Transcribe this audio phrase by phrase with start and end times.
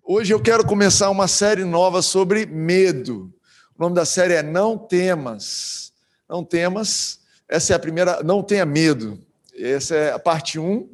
[0.00, 3.32] Hoje eu quero começar uma série nova sobre medo.
[3.76, 5.92] O nome da série é Não Temas.
[6.28, 7.20] Não temas.
[7.46, 8.22] Essa é a primeira.
[8.22, 9.18] Não tenha medo.
[9.54, 10.88] Essa é a parte 1.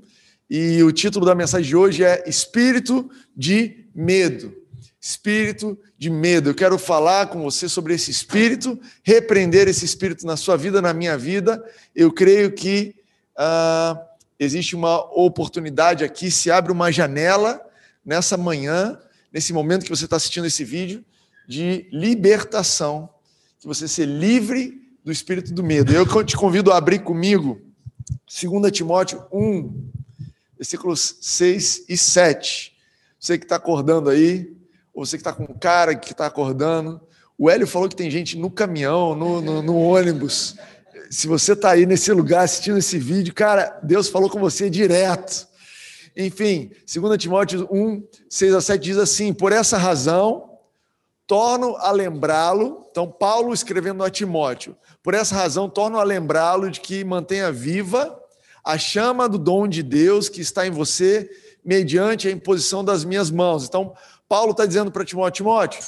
[0.51, 4.53] E o título da mensagem de hoje é Espírito de Medo.
[5.01, 6.51] Espírito de medo.
[6.51, 10.93] Eu quero falar com você sobre esse espírito, repreender esse espírito na sua vida, na
[10.93, 11.65] minha vida.
[11.95, 12.97] Eu creio que
[13.39, 13.99] uh,
[14.41, 17.68] existe uma oportunidade aqui, se abre uma janela
[18.09, 18.99] nessa manhã,
[19.31, 21.05] nesse momento que você está assistindo esse vídeo,
[21.47, 23.07] de libertação,
[23.61, 25.93] que você ser livre do espírito do medo.
[25.93, 27.61] Eu te convido a abrir comigo
[28.27, 29.91] 2 Timóteo 1,
[30.57, 32.75] versículos 6 e 7.
[33.21, 34.57] Você que está acordando aí,
[34.95, 36.99] ou você que está com cara que está acordando.
[37.37, 40.57] O Hélio falou que tem gente no caminhão, no, no, no ônibus.
[41.11, 45.47] Se você está aí nesse lugar assistindo esse vídeo, cara, Deus falou com você direto.
[46.21, 50.59] Enfim, 2 Timóteo 1, 6 a 7 diz assim: Por essa razão,
[51.29, 52.85] torno a lembrá-lo.
[52.91, 58.21] Então, Paulo escrevendo a Timóteo: Por essa razão, torno a lembrá-lo de que mantenha viva
[58.65, 61.31] a chama do dom de Deus que está em você,
[61.65, 63.65] mediante a imposição das minhas mãos.
[63.65, 63.95] Então,
[64.29, 65.81] Paulo está dizendo para Timóteo: Timóteo,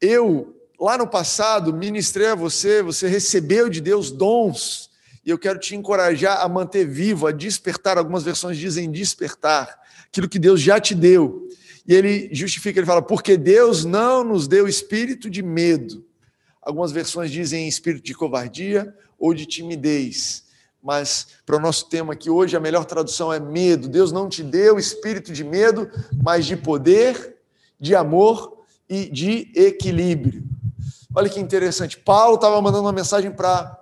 [0.00, 4.87] eu lá no passado ministrei a você, você recebeu de Deus dons
[5.28, 7.98] e eu quero te encorajar a manter vivo, a despertar.
[7.98, 11.46] Algumas versões dizem despertar aquilo que Deus já te deu.
[11.86, 16.02] E ele justifica, ele fala, porque Deus não nos deu espírito de medo.
[16.62, 20.44] Algumas versões dizem espírito de covardia ou de timidez.
[20.82, 23.86] Mas para o nosso tema aqui hoje, a melhor tradução é medo.
[23.86, 25.90] Deus não te deu espírito de medo,
[26.22, 27.36] mas de poder,
[27.78, 30.42] de amor e de equilíbrio.
[31.14, 31.98] Olha que interessante.
[31.98, 33.78] Paulo estava mandando uma mensagem para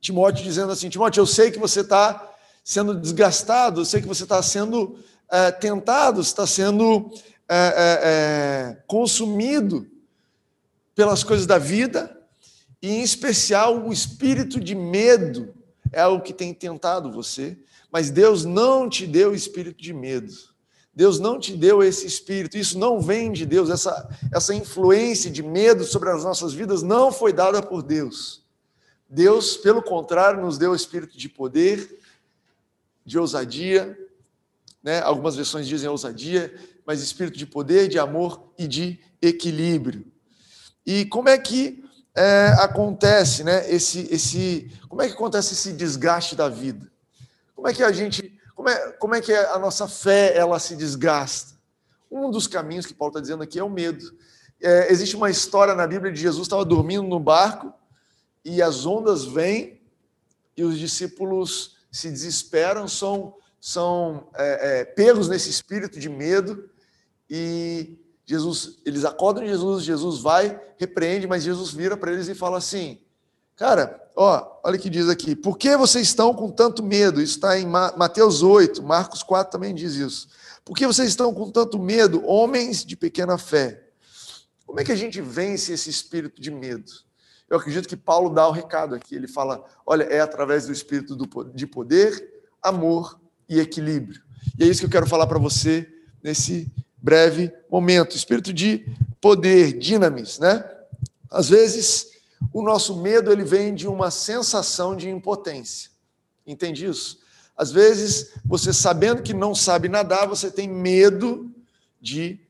[0.00, 2.34] Timóteo dizendo assim: Timóteo, eu sei que você está
[2.64, 4.98] sendo desgastado, eu sei que você está sendo
[5.30, 7.10] é, tentado, está sendo
[7.48, 9.86] é, é, consumido
[10.94, 12.16] pelas coisas da vida,
[12.82, 15.54] e em especial o espírito de medo
[15.92, 17.58] é o que tem tentado você,
[17.90, 20.32] mas Deus não te deu espírito de medo.
[20.94, 25.42] Deus não te deu esse espírito, isso não vem de Deus, essa, essa influência de
[25.42, 28.42] medo sobre as nossas vidas não foi dada por Deus.
[29.12, 31.98] Deus, pelo contrário, nos deu o espírito de poder,
[33.04, 33.98] de ousadia,
[34.80, 35.00] né?
[35.00, 36.54] algumas versões dizem ousadia,
[36.86, 40.06] mas espírito de poder, de amor e de equilíbrio.
[40.86, 41.84] E como é que
[42.14, 43.68] é, acontece, né?
[43.68, 46.88] Esse, esse, como é que acontece esse desgaste da vida?
[47.56, 50.76] Como é que a gente, como é, como é que a nossa fé ela se
[50.76, 51.58] desgasta?
[52.08, 54.04] Um dos caminhos que Paulo está dizendo aqui é o medo.
[54.62, 57.74] É, existe uma história na Bíblia de Jesus estava dormindo no barco
[58.44, 59.80] e as ondas vêm
[60.56, 66.68] e os discípulos se desesperam, são, são é, é, pegos nesse espírito de medo
[67.28, 72.58] e Jesus, eles acordam Jesus, Jesus vai, repreende, mas Jesus vira para eles e fala
[72.58, 73.00] assim:
[73.56, 75.34] Cara, ó, olha o que diz aqui.
[75.34, 77.20] Por que vocês estão com tanto medo?
[77.20, 80.28] Isso está em Mateus 8, Marcos 4 também diz isso.
[80.64, 83.82] Por que vocês estão com tanto medo, homens de pequena fé?
[84.64, 86.90] Como é que a gente vence esse espírito de medo?
[87.50, 89.16] Eu acredito que Paulo dá o recado aqui.
[89.16, 91.18] Ele fala: olha, é através do espírito
[91.52, 94.22] de poder, amor e equilíbrio.
[94.56, 95.86] E é isso que eu quero falar para você
[96.22, 98.16] nesse breve momento.
[98.16, 98.86] Espírito de
[99.20, 100.64] poder, dinamis, né?
[101.28, 102.10] Às vezes,
[102.52, 105.90] o nosso medo ele vem de uma sensação de impotência.
[106.46, 107.18] Entende isso?
[107.56, 111.52] Às vezes, você sabendo que não sabe nadar, você tem medo
[112.00, 112.40] de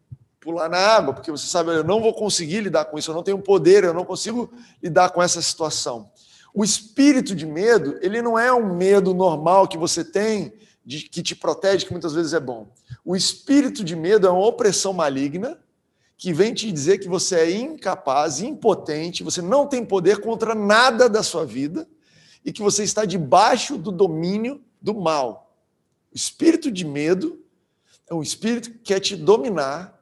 [0.41, 3.23] pular na água, porque você sabe, eu não vou conseguir lidar com isso, eu não
[3.23, 4.51] tenho poder, eu não consigo
[4.83, 6.11] lidar com essa situação.
[6.55, 10.53] O espírito de medo, ele não é um medo normal que você tem,
[10.85, 12.73] de, que te protege, que muitas vezes é bom.
[13.05, 15.59] O espírito de medo é uma opressão maligna
[16.17, 21.09] que vem te dizer que você é incapaz, impotente, você não tem poder contra nada
[21.09, 21.87] da sua vida
[22.45, 25.55] e que você está debaixo do domínio do mal.
[26.13, 27.43] O espírito de medo
[28.09, 30.00] é um espírito que quer te dominar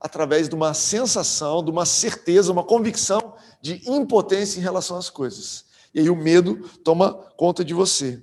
[0.00, 5.64] através de uma sensação, de uma certeza, uma convicção de impotência em relação às coisas.
[5.94, 8.22] E aí o medo toma conta de você.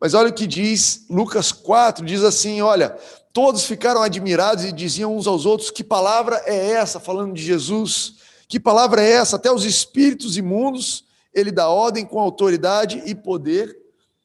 [0.00, 2.96] Mas olha o que diz Lucas 4, diz assim, olha,
[3.32, 8.14] todos ficaram admirados e diziam uns aos outros, que palavra é essa, falando de Jesus,
[8.48, 9.36] que palavra é essa?
[9.36, 13.76] Até os espíritos imundos, ele dá ordem com autoridade e poder,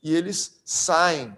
[0.01, 1.35] e eles saem.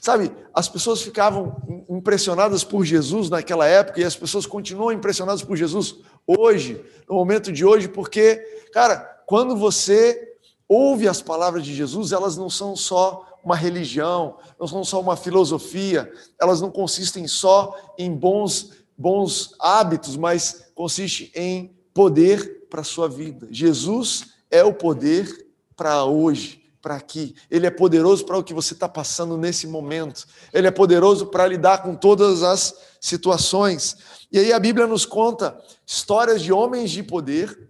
[0.00, 5.56] Sabe, as pessoas ficavam impressionadas por Jesus naquela época e as pessoas continuam impressionadas por
[5.56, 8.36] Jesus hoje, no momento de hoje, porque,
[8.72, 10.36] cara, quando você
[10.66, 15.16] ouve as palavras de Jesus, elas não são só uma religião, não são só uma
[15.16, 16.10] filosofia,
[16.40, 23.08] elas não consistem só em bons bons hábitos, mas consiste em poder para a sua
[23.08, 23.48] vida.
[23.50, 27.34] Jesus é o poder para hoje, para aqui.
[27.50, 30.26] Ele é poderoso para o que você está passando nesse momento.
[30.52, 33.96] Ele é poderoso para lidar com todas as situações.
[34.32, 37.68] E aí a Bíblia nos conta histórias de homens de poder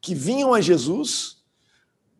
[0.00, 1.38] que vinham a Jesus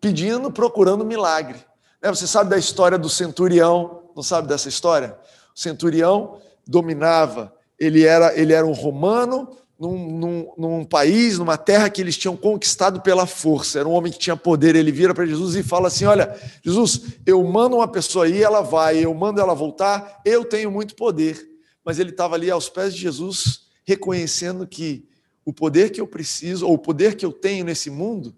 [0.00, 1.58] pedindo, procurando milagre.
[2.02, 4.10] Né, você sabe da história do centurião?
[4.14, 5.18] Não sabe dessa história?
[5.54, 11.90] O centurião dominava, ele era, ele era um romano num, num, num, país, numa terra
[11.90, 13.78] que eles tinham conquistado pela força.
[13.78, 14.74] Era um homem que tinha poder.
[14.74, 16.34] Ele vira para Jesus e fala assim: Olha,
[16.64, 20.94] Jesus, eu mando uma pessoa aí, ela vai, eu mando ela voltar, eu tenho muito
[20.94, 21.46] poder.
[21.84, 25.06] Mas ele estava ali aos pés de Jesus, reconhecendo que
[25.44, 28.34] o poder que eu preciso, ou o poder que eu tenho nesse mundo,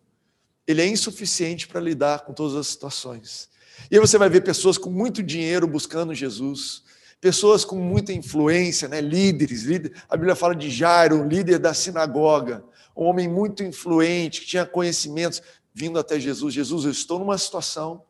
[0.67, 3.49] ele é insuficiente para lidar com todas as situações.
[3.91, 6.83] E aí você vai ver pessoas com muito dinheiro buscando Jesus,
[7.21, 9.01] pessoas com muita influência, né?
[9.01, 12.65] líderes, líder, a Bíblia fala de Jairo, líder da sinagoga,
[12.97, 15.43] um homem muito influente, que tinha conhecimentos,
[15.73, 16.55] vindo até Jesus.
[16.55, 18.03] Jesus, eu estou numa situação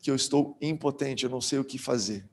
[0.00, 2.24] que eu estou impotente, eu não sei o que fazer.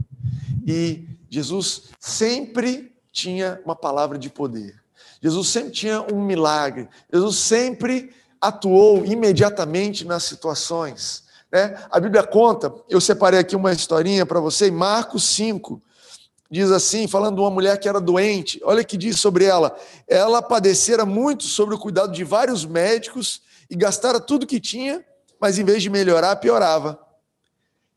[0.65, 4.81] E Jesus sempre tinha uma palavra de poder.
[5.21, 6.87] Jesus sempre tinha um milagre.
[7.11, 11.26] Jesus sempre atuou imediatamente nas situações.
[11.57, 11.75] Né?
[11.89, 15.81] A Bíblia conta, eu separei aqui uma historinha para você, Marcos 5,
[16.51, 19.75] diz assim, falando de uma mulher que era doente, olha o que diz sobre ela.
[20.07, 25.03] Ela padecera muito sobre o cuidado de vários médicos e gastara tudo que tinha,
[25.41, 26.99] mas em vez de melhorar, piorava.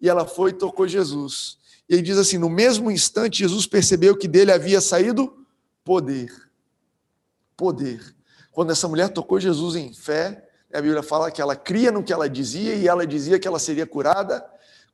[0.01, 1.59] E ela foi e tocou Jesus.
[1.87, 5.47] E ele diz assim: no mesmo instante, Jesus percebeu que dele havia saído
[5.85, 6.33] poder.
[7.57, 8.17] Poder.
[8.51, 12.13] Quando essa mulher tocou Jesus em fé, a Bíblia fala que ela cria no que
[12.13, 14.45] ela dizia e ela dizia que ela seria curada.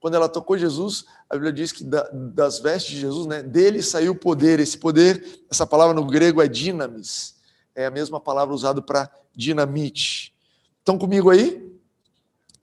[0.01, 4.13] Quando ela tocou Jesus, a Bíblia diz que das vestes de Jesus, né, dele saiu
[4.13, 4.59] o poder.
[4.59, 7.35] Esse poder, essa palavra no grego é dinamis,
[7.75, 10.35] é a mesma palavra usada para dinamite.
[10.79, 11.63] Estão comigo aí?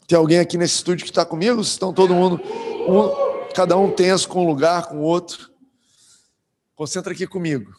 [0.07, 1.61] Tem alguém aqui nesse estúdio que está comigo?
[1.61, 2.41] Estão todo mundo,
[2.87, 5.51] um, cada um tenso com um lugar, com o outro.
[6.75, 7.71] Concentra aqui comigo.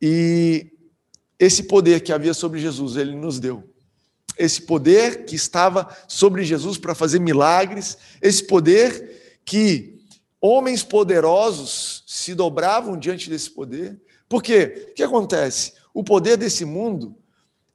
[0.00, 0.72] E
[1.38, 3.69] esse poder que havia sobre Jesus, ele nos deu
[4.38, 10.00] esse poder que estava sobre Jesus para fazer milagres, esse poder que
[10.40, 14.00] homens poderosos se dobravam diante desse poder.
[14.28, 14.88] Por quê?
[14.90, 15.74] O que acontece?
[15.92, 17.16] O poder desse mundo,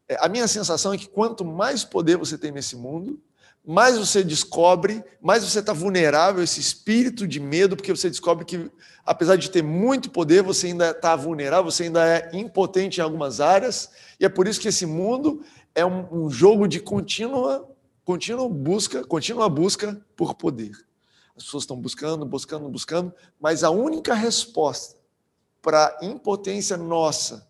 [0.07, 3.22] é, a minha sensação é que quanto mais poder você tem nesse mundo,
[3.68, 8.46] mais você descobre, mais você está vulnerável a esse espírito de medo, porque você descobre
[8.46, 8.69] que,
[9.04, 13.42] apesar de ter muito poder, você ainda está vulnerável, você ainda é impotente em algumas
[13.42, 15.44] áreas, e é por isso que esse mundo
[15.75, 17.69] é um, um jogo de contínua,
[18.04, 20.72] contínua busca, contínua busca por poder.
[21.36, 24.98] As pessoas estão buscando, buscando, buscando, mas a única resposta
[25.62, 27.48] para a impotência nossa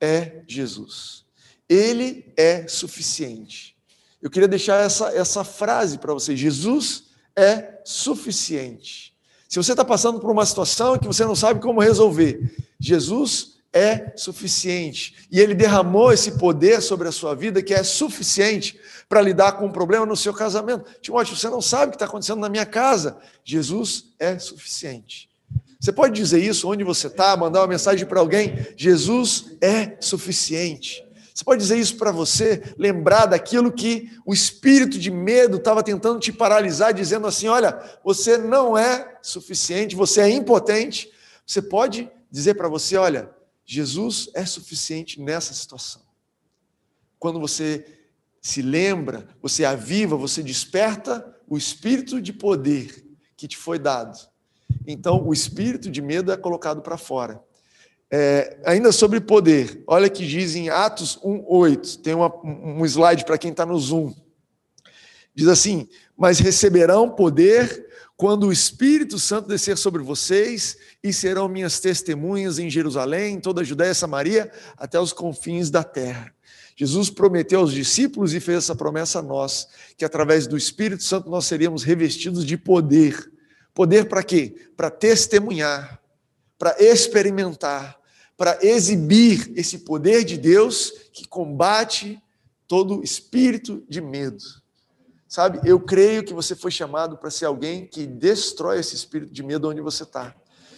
[0.00, 1.26] é Jesus.
[1.68, 3.76] Ele é suficiente.
[4.22, 9.16] Eu queria deixar essa, essa frase para você: Jesus é suficiente.
[9.48, 14.12] Se você está passando por uma situação que você não sabe como resolver, Jesus é
[14.16, 15.28] suficiente.
[15.30, 18.78] E ele derramou esse poder sobre a sua vida que é suficiente
[19.08, 20.84] para lidar com um problema no seu casamento.
[21.00, 23.18] Timóteo, você não sabe o que está acontecendo na minha casa.
[23.44, 25.28] Jesus é suficiente.
[25.80, 31.06] Você pode dizer isso onde você está, mandar uma mensagem para alguém: Jesus é suficiente.
[31.32, 36.18] Você pode dizer isso para você, lembrar daquilo que o espírito de medo estava tentando
[36.18, 41.08] te paralisar, dizendo assim: olha, você não é suficiente, você é impotente.
[41.46, 43.30] Você pode dizer para você: olha,
[43.70, 46.00] Jesus é suficiente nessa situação.
[47.18, 47.84] Quando você
[48.40, 53.04] se lembra, você aviva, você desperta o espírito de poder
[53.36, 54.18] que te foi dado.
[54.86, 57.44] Então, o espírito de medo é colocado para fora.
[58.10, 63.36] É, ainda sobre poder, olha que diz em Atos 1,8, tem uma, um slide para
[63.36, 64.14] quem está no Zoom.
[65.34, 67.86] Diz assim: Mas receberão poder
[68.18, 73.64] quando o Espírito Santo descer sobre vocês, e serão minhas testemunhas em Jerusalém, toda a
[73.64, 76.34] Judéia e Samaria, até os confins da terra.
[76.74, 81.30] Jesus prometeu aos discípulos e fez essa promessa a nós, que através do Espírito Santo
[81.30, 83.32] nós seríamos revestidos de poder.
[83.72, 84.68] Poder para quê?
[84.76, 86.02] Para testemunhar,
[86.58, 88.00] para experimentar,
[88.36, 92.20] para exibir esse poder de Deus que combate
[92.66, 94.42] todo espírito de medo.
[95.28, 99.42] Sabe, eu creio que você foi chamado para ser alguém que destrói esse espírito de
[99.42, 100.34] medo onde você está.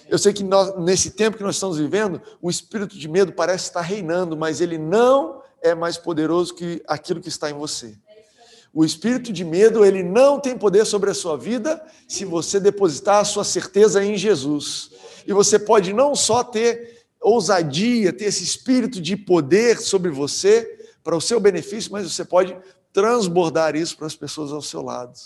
[0.08, 3.66] Eu sei que nós, nesse tempo que nós estamos vivendo, o espírito de medo parece
[3.66, 7.96] estar reinando, mas ele não é mais poderoso que aquilo que está em você.
[8.74, 13.20] O espírito de medo, ele não tem poder sobre a sua vida se você depositar
[13.20, 14.90] a sua certeza em Jesus.
[15.24, 21.16] E você pode não só ter ousadia, ter esse espírito de poder sobre você para
[21.16, 22.56] o seu benefício, mas você pode
[22.92, 25.18] transbordar isso para as pessoas ao seu lado.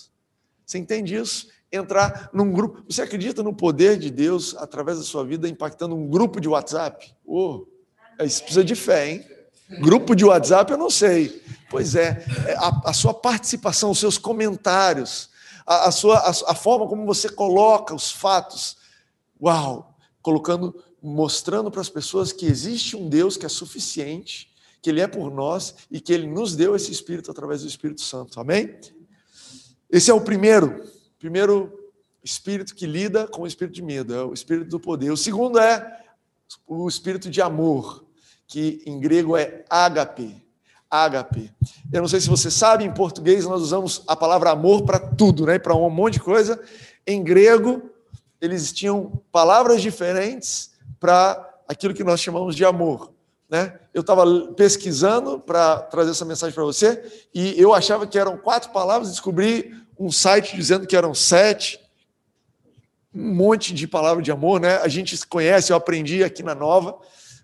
[0.64, 1.48] Você entende isso?
[1.70, 2.82] Entrar num grupo.
[2.88, 7.14] Você acredita no poder de Deus através da sua vida impactando um grupo de WhatsApp?
[7.26, 7.66] Oh,
[8.22, 9.26] isso precisa de fé, hein?
[9.80, 11.42] Grupo de WhatsApp eu não sei.
[11.70, 15.30] Pois é, é a, a sua participação, os seus comentários,
[15.66, 18.76] a, a sua, a, a forma como você coloca os fatos.
[19.42, 19.96] Uau!
[20.22, 24.53] Colocando, mostrando para as pessoas que existe um Deus que é suficiente,
[24.84, 28.02] que Ele é por nós e que Ele nos deu esse Espírito através do Espírito
[28.02, 28.38] Santo.
[28.38, 28.78] Amém?
[29.90, 30.84] Esse é o primeiro,
[31.18, 31.72] primeiro
[32.22, 35.10] espírito que lida com o espírito de medo, é o espírito do poder.
[35.10, 36.04] O segundo é
[36.66, 38.04] o espírito de amor,
[38.46, 40.44] que em grego é ágape.
[40.90, 41.50] Ágape.
[41.90, 45.46] Eu não sei se você sabe, em português nós usamos a palavra amor para tudo,
[45.46, 45.58] né?
[45.58, 46.62] Para um monte de coisa.
[47.06, 47.90] Em grego,
[48.38, 53.13] eles tinham palavras diferentes para aquilo que nós chamamos de amor.
[53.48, 53.78] Né?
[53.92, 54.24] Eu estava
[54.56, 59.74] pesquisando para trazer essa mensagem para você e eu achava que eram quatro palavras, descobri
[59.98, 61.78] um site dizendo que eram sete,
[63.14, 64.78] um monte de palavras de amor, né?
[64.78, 66.98] A gente conhece, eu aprendi aqui na Nova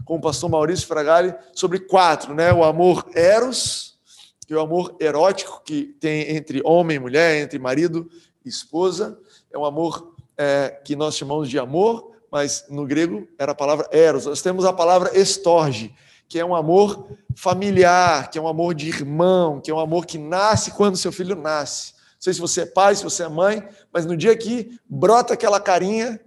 [0.04, 2.52] com o pastor Maurício Fragali sobre quatro, né?
[2.52, 3.98] O amor eros,
[4.46, 8.10] que é o amor erótico que tem entre homem e mulher, entre marido
[8.44, 9.16] e esposa,
[9.52, 13.88] é um amor é, que nós chamamos de amor, mas no grego era a palavra
[13.90, 14.26] eros.
[14.26, 15.94] Nós temos a palavra estorge,
[16.28, 20.06] que é um amor familiar, que é um amor de irmão, que é um amor
[20.06, 21.92] que nasce quando seu filho nasce.
[21.92, 25.34] Não sei se você é pai, se você é mãe, mas no dia que brota
[25.34, 26.20] aquela carinha,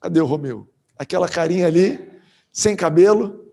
[0.00, 0.68] cadê o Romeu?
[0.98, 2.10] Aquela carinha ali,
[2.52, 3.46] sem cabelo,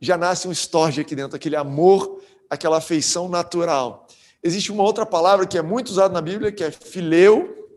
[0.00, 4.06] já nasce um estorge aqui dentro, aquele amor, aquela afeição natural.
[4.42, 7.68] Existe uma outra palavra que é muito usada na Bíblia, que é fileu,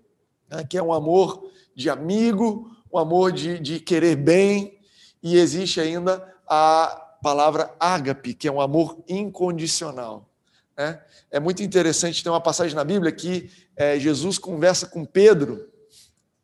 [0.50, 4.77] né, que é um amor de amigo, um amor de, de querer bem,
[5.21, 10.29] e existe ainda a palavra ágape, que é um amor incondicional.
[10.77, 11.01] Né?
[11.31, 15.67] É muito interessante, tem uma passagem na Bíblia que é, Jesus conversa com Pedro.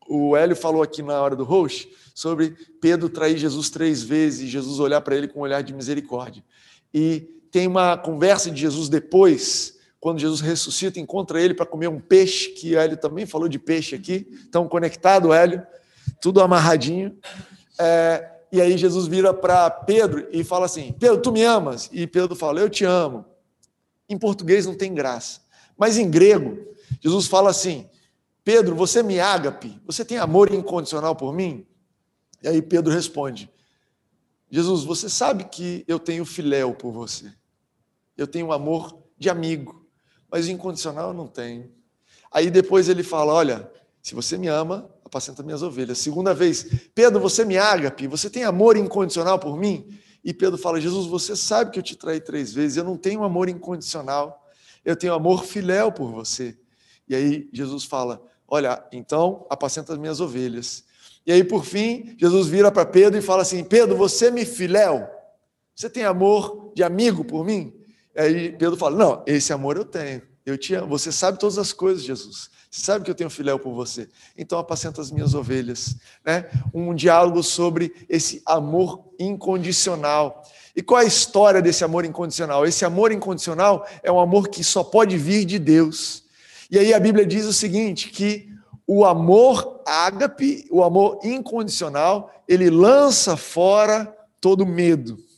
[0.08, 4.48] O Hélio falou aqui na hora do host sobre Pedro trair Jesus três vezes e
[4.48, 6.44] Jesus olhar para ele com um olhar de misericórdia.
[6.92, 7.20] E
[7.52, 12.50] tem uma conversa de Jesus depois, quando Jesus ressuscita, encontra ele para comer um peixe,
[12.52, 15.66] que o Hélio também falou de peixe aqui, estão conectado, Hélio,
[16.22, 17.18] tudo amarradinho.
[17.80, 21.90] É, e aí Jesus vira para Pedro e fala assim: Pedro, tu me amas?
[21.92, 23.26] E Pedro fala: Eu te amo.
[24.08, 25.42] Em português não tem graça.
[25.78, 26.58] Mas em grego,
[27.02, 27.90] Jesus fala assim:
[28.44, 31.66] Pedro, você me ágape, você tem amor incondicional por mim?
[32.42, 33.50] E aí Pedro responde:
[34.50, 37.32] Jesus, você sabe que eu tenho filéu por você.
[38.18, 39.88] Eu tenho amor de amigo,
[40.30, 41.72] mas incondicional eu não tenho.
[42.32, 45.98] Aí depois ele fala: Olha, se você me ama, apacenta minhas ovelhas.
[45.98, 50.00] Segunda vez, Pedro, você me ágape, você tem amor incondicional por mim?
[50.24, 53.24] E Pedro fala: Jesus, você sabe que eu te traí três vezes, eu não tenho
[53.24, 54.48] amor incondicional,
[54.86, 56.58] eu tenho amor filéu por você.
[57.08, 60.84] E aí Jesus fala: Olha, então apacenta as minhas ovelhas.
[61.26, 65.08] E aí, por fim, Jesus vira para Pedro e fala assim: Pedro, você me filéu?
[65.76, 67.74] Você tem amor de amigo por mim?
[68.16, 70.22] E aí Pedro fala: Não, esse amor eu tenho.
[70.50, 70.88] Eu te amo.
[70.88, 72.50] Você sabe todas as coisas, Jesus.
[72.72, 74.10] Você sabe que eu tenho filéu por você.
[74.38, 75.96] Então apacenta as minhas ovelhas.
[76.26, 76.50] Né?
[76.74, 80.44] Um diálogo sobre esse amor incondicional.
[80.76, 82.66] E qual é a história desse amor incondicional?
[82.66, 86.24] Esse amor incondicional é um amor que só pode vir de Deus.
[86.72, 88.50] E aí a Bíblia diz o seguinte: que
[88.86, 95.29] o amor ágape, o amor incondicional, ele lança fora todo medo.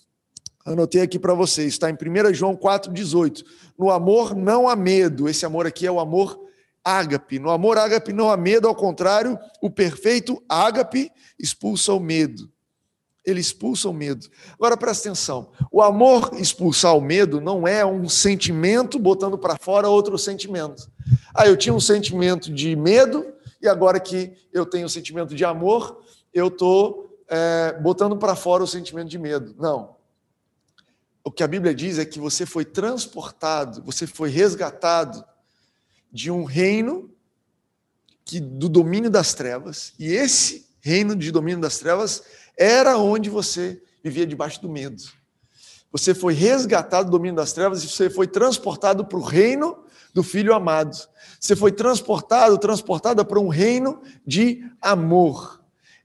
[0.66, 3.44] Anotei aqui para vocês, está em 1 João 4,18.
[3.78, 5.28] No amor não há medo.
[5.28, 6.40] Esse amor aqui é o amor
[6.84, 7.40] ágape.
[7.40, 12.50] No amor ágape não há medo, ao contrário, o perfeito ágape expulsa o medo.
[13.24, 14.28] Ele expulsa o medo.
[14.54, 19.88] Agora presta atenção: o amor expulsar o medo não é um sentimento botando para fora
[19.88, 20.92] outro sentimento.
[21.34, 23.26] Ah, eu tinha um sentimento de medo
[23.62, 26.02] e agora que eu tenho o um sentimento de amor,
[26.34, 29.56] eu estou é, botando para fora o sentimento de medo.
[29.60, 30.01] Não.
[31.24, 35.24] O que a Bíblia diz é que você foi transportado, você foi resgatado
[36.12, 37.10] de um reino
[38.26, 42.24] que do domínio das trevas, e esse reino de domínio das trevas
[42.58, 45.04] era onde você vivia debaixo do medo.
[45.92, 50.24] Você foi resgatado do domínio das trevas e você foi transportado para o reino do
[50.24, 50.98] Filho amado.
[51.40, 55.61] Você foi transportado, transportada para um reino de amor.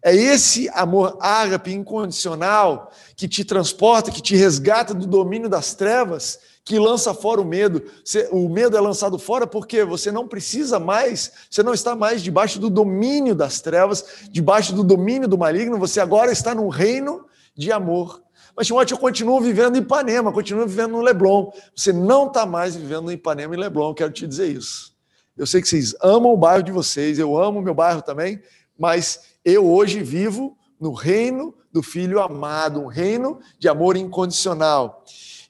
[0.07, 6.39] É esse amor ágape incondicional que te transporta, que te resgata do domínio das trevas
[6.65, 7.83] que lança fora o medo.
[8.31, 12.61] O medo é lançado fora porque você não precisa mais, você não está mais debaixo
[12.61, 17.73] do domínio das trevas, debaixo do domínio do maligno, você agora está num reino de
[17.73, 18.23] amor.
[18.57, 21.51] Mas, Timóteo, eu continuo vivendo em Ipanema, continuo vivendo no Leblon.
[21.75, 24.95] Você não está mais vivendo em Ipanema e Leblon, quero te dizer isso.
[25.37, 28.41] Eu sei que vocês amam o bairro de vocês, eu amo o meu bairro também,
[28.79, 35.05] mas eu hoje vivo no reino do Filho amado, um reino de amor incondicional.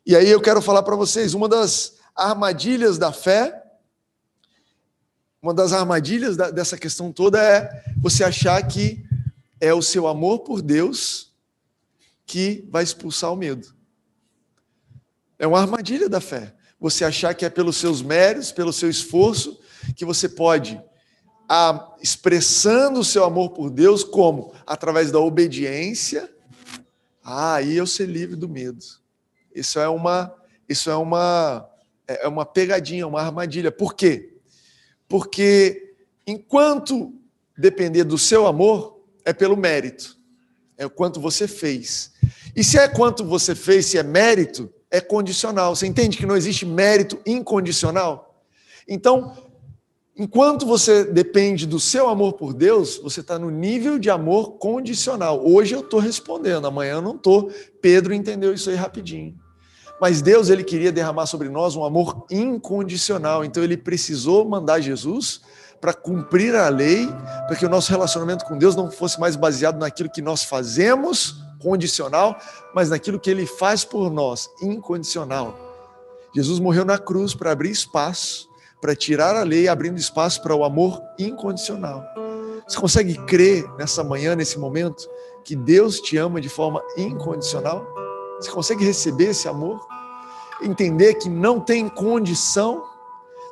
[0.04, 3.62] E aí eu quero falar para vocês, uma das armadilhas da fé,
[5.40, 9.02] uma das armadilhas da, dessa questão toda é você achar que
[9.58, 11.32] é o seu amor por Deus
[12.26, 13.74] que vai expulsar o medo.
[15.38, 16.54] É uma armadilha da fé.
[16.78, 19.58] Você achar que é pelos seus méritos, pelo seu esforço,
[19.94, 20.78] que você pode,
[21.48, 24.52] a, expressando o seu amor por Deus, como?
[24.66, 26.30] Através da obediência,
[27.22, 28.84] ah, aí eu ser livre do medo.
[29.54, 30.34] Isso é uma,
[30.68, 31.68] isso é uma,
[32.06, 33.72] é uma pegadinha, uma armadilha.
[33.72, 34.34] Por quê?
[35.08, 35.94] Porque
[36.26, 37.12] enquanto
[37.56, 40.16] depender do seu amor, é pelo mérito,
[40.76, 42.12] é o quanto você fez.
[42.54, 45.74] E se é quanto você fez, se é mérito, é condicional.
[45.74, 48.44] Você entende que não existe mérito incondicional?
[48.86, 49.36] Então,
[50.16, 55.46] enquanto você depende do seu amor por Deus, você está no nível de amor condicional.
[55.46, 57.50] Hoje eu estou respondendo, amanhã eu não estou.
[57.80, 59.34] Pedro entendeu isso aí rapidinho.
[60.00, 65.40] Mas Deus ele queria derramar sobre nós um amor incondicional, então ele precisou mandar Jesus
[65.80, 67.06] para cumprir a lei,
[67.46, 71.36] para que o nosso relacionamento com Deus não fosse mais baseado naquilo que nós fazemos,
[71.58, 72.38] condicional,
[72.74, 75.58] mas naquilo que ele faz por nós, incondicional.
[76.34, 78.48] Jesus morreu na cruz para abrir espaço,
[78.80, 82.04] para tirar a lei, abrindo espaço para o amor incondicional.
[82.66, 85.08] Você consegue crer nessa manhã, nesse momento,
[85.44, 87.86] que Deus te ama de forma incondicional?
[88.40, 89.86] Você consegue receber esse amor?
[90.60, 92.82] Entender que não tem condição?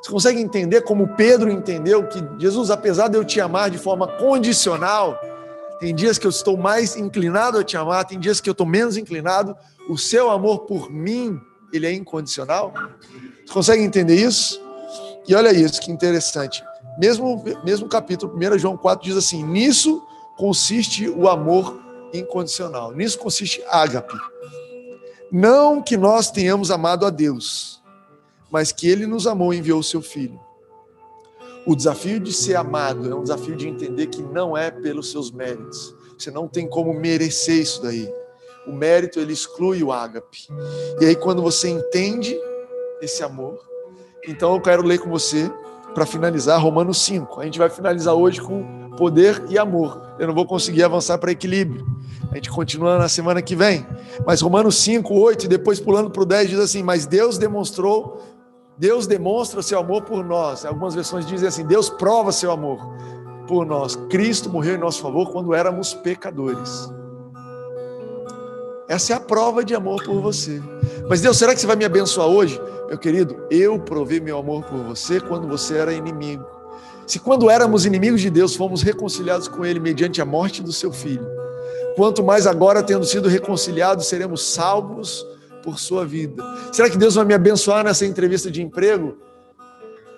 [0.01, 4.07] Você consegue entender como Pedro entendeu que Jesus, apesar de eu te amar de forma
[4.07, 5.19] condicional,
[5.79, 8.67] tem dias que eu estou mais inclinado a te amar, tem dias que eu estou
[8.67, 9.55] menos inclinado.
[9.89, 11.39] O seu amor por mim,
[11.71, 12.73] ele é incondicional.
[13.45, 14.64] Você consegue entender isso?
[15.27, 16.63] E olha isso, que interessante.
[16.97, 20.01] Mesmo, mesmo capítulo 1 João 4 diz assim: Nisso
[20.37, 21.79] consiste o amor
[22.13, 22.91] incondicional.
[22.91, 24.15] Nisso consiste ágape.
[25.31, 27.81] Não que nós tenhamos amado a Deus,
[28.51, 30.39] mas que Ele nos amou e enviou o seu Filho.
[31.65, 35.31] O desafio de ser amado é um desafio de entender que não é pelos seus
[35.31, 35.95] méritos.
[36.17, 38.07] Você não tem como merecer isso daí.
[38.67, 40.47] O mérito ele exclui o ágape.
[41.01, 42.39] E aí quando você entende
[43.01, 43.59] esse amor,
[44.27, 45.51] então eu quero ler com você
[45.93, 47.39] para finalizar Romanos 5.
[47.39, 50.15] A gente vai finalizar hoje com poder e amor.
[50.19, 51.85] Eu não vou conseguir avançar para equilíbrio.
[52.31, 53.85] A gente continua na semana que vem.
[54.25, 58.21] Mas Romanos 5, 8, e depois pulando para o 10, diz assim: Mas Deus demonstrou,
[58.77, 60.65] Deus demonstra seu amor por nós.
[60.65, 62.79] Algumas versões dizem assim: Deus prova seu amor
[63.47, 63.95] por nós.
[64.09, 66.91] Cristo morreu em nosso favor quando éramos pecadores.
[68.87, 70.61] Essa é a prova de amor por você.
[71.09, 72.59] Mas Deus, será que você vai me abençoar hoje?
[72.87, 76.45] Meu querido, eu provei meu amor por você quando você era inimigo.
[77.07, 80.91] Se quando éramos inimigos de Deus, fomos reconciliados com Ele mediante a morte do seu
[80.91, 81.25] filho,
[81.95, 85.25] quanto mais agora, tendo sido reconciliados, seremos salvos
[85.63, 86.43] por sua vida.
[86.71, 89.17] Será que Deus vai me abençoar nessa entrevista de emprego?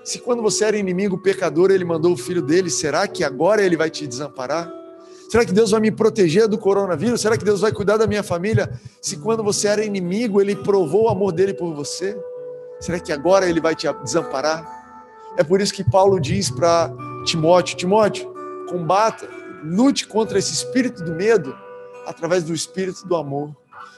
[0.04, 3.76] Se quando você era inimigo, pecador, Ele mandou o filho dele, será que agora Ele
[3.78, 4.72] vai te desamparar?
[5.30, 7.20] Será que Deus vai me proteger do coronavírus?
[7.20, 8.72] Será que Deus vai cuidar da minha família?
[9.02, 12.18] Se quando você era inimigo, Ele provou o amor dele por você?
[12.80, 14.66] Será que agora Ele vai te desamparar?
[15.38, 16.92] É por isso que Paulo diz para
[17.26, 18.34] Timóteo: Timóteo,
[18.70, 19.28] combata,
[19.64, 21.56] lute contra esse espírito do medo
[22.06, 23.56] através do espírito do amor.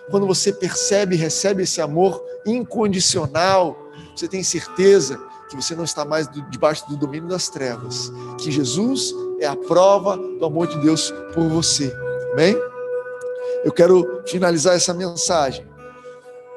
[0.10, 3.78] Quando você percebe e recebe esse amor incondicional,
[4.15, 9.13] você tem certeza que você não está mais debaixo do domínio das trevas, que Jesus
[9.39, 11.94] é a prova do amor de Deus por você.
[12.34, 12.56] Amém?
[13.63, 15.68] Eu quero finalizar essa mensagem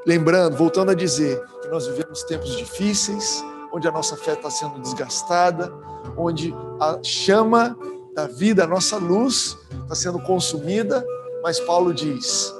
[0.06, 1.40] lembrando, voltando a dizer
[1.72, 5.72] nós vivemos tempos difíceis, onde a nossa fé está sendo desgastada,
[6.18, 7.74] onde a chama
[8.14, 11.02] da vida, a nossa luz, está sendo consumida,
[11.42, 12.54] mas Paulo diz: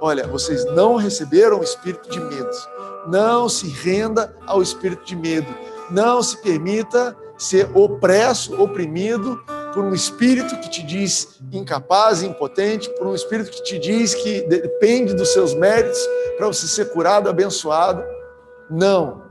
[0.00, 2.50] olha, vocês não receberam o espírito de medo,
[3.06, 5.54] não se renda ao espírito de medo,
[5.88, 9.40] não se permita ser opresso, oprimido
[9.72, 14.40] por um espírito que te diz incapaz, impotente, por um espírito que te diz que
[14.48, 16.00] depende dos seus méritos
[16.36, 18.17] para você ser curado, abençoado.
[18.70, 19.22] Não.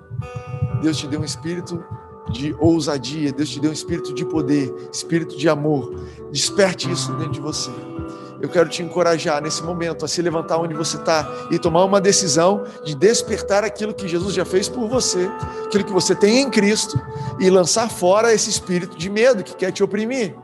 [0.81, 1.83] Deus te deu um espírito
[2.31, 5.93] de ousadia, Deus te deu um espírito de poder, espírito de amor.
[6.31, 7.71] Desperte isso dentro de você.
[8.39, 11.99] eu quero te encorajar nesse momento a se levantar onde você está e tomar uma
[11.99, 15.27] decisão de despertar aquilo que Jesus já fez por você,
[15.65, 16.99] aquilo que você tem em Cristo
[17.39, 20.35] e lançar fora esse espírito de medo que quer te oprimir.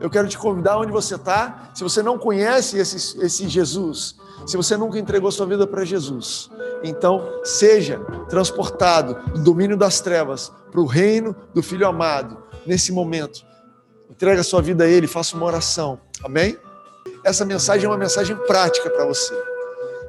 [0.00, 1.70] Eu quero te convidar onde você está.
[1.74, 6.50] Se você não conhece esse, esse Jesus, se você nunca entregou sua vida para Jesus,
[6.82, 13.44] então seja transportado do domínio das trevas para o reino do Filho amado nesse momento.
[14.10, 16.00] Entrega sua vida a Ele, faça uma oração.
[16.24, 16.56] Amém?
[17.24, 19.34] Essa mensagem é uma mensagem prática para você.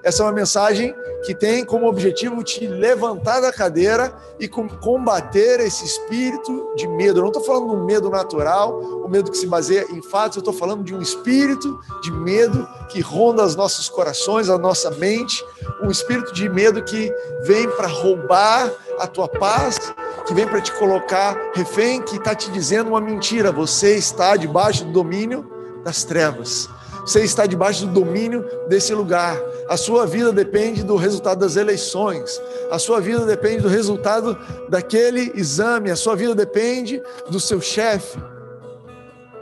[0.04, 5.86] Essa é uma mensagem que tem como objetivo te levantar da cadeira e combater esse
[5.86, 7.20] espírito de medo.
[7.20, 10.42] Eu não estou falando um medo natural, o medo que se baseia em fatos, eu
[10.42, 15.44] estou falando de um espírito de medo que ronda os nossos corações, a nossa mente,
[15.84, 19.94] um espírito de medo que vem para roubar a tua paz,
[20.26, 23.52] que vem para te colocar refém, que está te dizendo uma mentira.
[23.52, 25.50] Você está debaixo do domínio
[25.84, 26.70] das trevas.
[27.10, 29.36] Você está debaixo do domínio desse lugar.
[29.68, 32.40] A sua vida depende do resultado das eleições.
[32.70, 34.38] A sua vida depende do resultado
[34.70, 35.90] daquele exame.
[35.90, 38.16] A sua vida depende do seu chefe.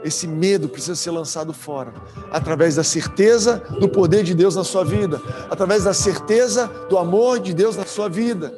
[0.02, 1.92] Esse medo precisa ser lançado fora
[2.32, 7.38] através da certeza do poder de Deus na sua vida, através da certeza do amor
[7.38, 8.54] de Deus na sua vida,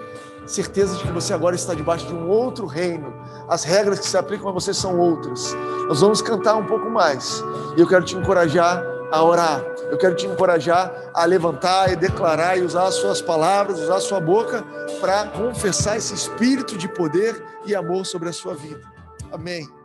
[0.47, 3.13] certeza de que você agora está debaixo de um outro reino.
[3.49, 5.53] As regras que se aplicam a você são outras.
[5.89, 7.43] Nós vamos cantar um pouco mais
[7.77, 9.65] e eu quero te encorajar a orar.
[9.91, 14.01] Eu quero te encorajar a levantar e declarar e usar as suas palavras, usar a
[14.01, 14.65] sua boca
[15.01, 18.83] para confessar esse espírito de poder e amor sobre a sua vida.
[19.33, 19.80] Amém.